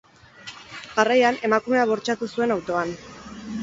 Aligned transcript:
Jarraian, 0.95 1.39
emakumea 1.51 1.87
bortxatu 1.93 2.35
zuen 2.35 2.59
autoan. 2.61 3.01